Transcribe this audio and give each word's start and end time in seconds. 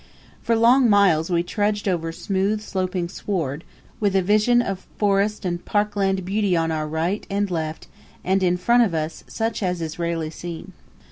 For 0.41 0.55
long 0.55 0.89
miles 0.89 1.29
we 1.29 1.43
trudged 1.43 1.87
over 1.87 2.11
smooth 2.11 2.59
sloping 2.61 3.07
sward, 3.07 3.63
with 3.99 4.15
a 4.15 4.23
vision 4.23 4.59
of 4.59 4.87
forest 4.97 5.45
and 5.45 5.63
park 5.63 5.95
land 5.95 6.25
beauty 6.25 6.57
on 6.57 6.71
our 6.71 6.87
right 6.87 7.23
and 7.29 7.51
left, 7.51 7.85
and 8.23 8.41
in 8.41 8.57
front 8.57 8.81
of 8.81 8.95
us 8.95 9.23
such 9.27 9.61
as 9.61 9.79
is 9.79 9.99
rarely 9.99 10.31
seen. 10.31 10.73